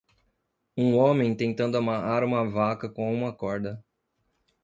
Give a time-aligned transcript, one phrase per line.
[0.75, 3.85] Um homem tentando amarrar uma vaca com uma corda.